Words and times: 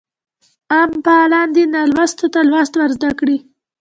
عام 0.73 0.91
فعالان 1.05 1.47
دي 1.55 1.63
نالوستو 1.73 2.25
ته 2.33 2.39
لوست 2.49 2.73
ورزده 2.77 3.09
کړي. 3.19 3.37